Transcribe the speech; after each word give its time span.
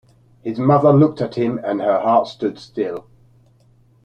His 0.41 0.57
mother 0.57 0.91
looked 0.91 1.21
at 1.21 1.35
him, 1.35 1.59
and 1.63 1.79
her 1.79 1.99
heart 1.99 2.25
stood 2.27 2.57
still. 2.57 3.05